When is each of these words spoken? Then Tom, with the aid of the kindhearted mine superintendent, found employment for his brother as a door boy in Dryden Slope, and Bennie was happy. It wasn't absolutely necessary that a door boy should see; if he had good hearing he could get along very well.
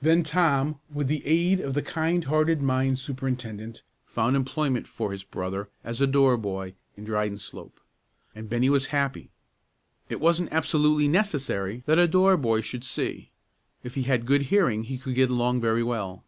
Then 0.00 0.22
Tom, 0.22 0.80
with 0.90 1.06
the 1.06 1.20
aid 1.26 1.60
of 1.60 1.74
the 1.74 1.82
kindhearted 1.82 2.62
mine 2.62 2.96
superintendent, 2.96 3.82
found 4.06 4.34
employment 4.34 4.86
for 4.86 5.12
his 5.12 5.22
brother 5.22 5.68
as 5.84 6.00
a 6.00 6.06
door 6.06 6.38
boy 6.38 6.72
in 6.96 7.04
Dryden 7.04 7.36
Slope, 7.36 7.78
and 8.34 8.48
Bennie 8.48 8.70
was 8.70 8.86
happy. 8.86 9.28
It 10.08 10.18
wasn't 10.18 10.50
absolutely 10.50 11.08
necessary 11.08 11.82
that 11.84 11.98
a 11.98 12.08
door 12.08 12.38
boy 12.38 12.62
should 12.62 12.84
see; 12.84 13.32
if 13.84 13.96
he 13.96 14.04
had 14.04 14.24
good 14.24 14.44
hearing 14.44 14.84
he 14.84 14.96
could 14.96 15.14
get 15.14 15.28
along 15.28 15.60
very 15.60 15.82
well. 15.82 16.24